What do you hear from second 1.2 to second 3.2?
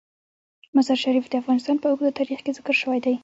د افغانستان په اوږده تاریخ کې ذکر شوی دی.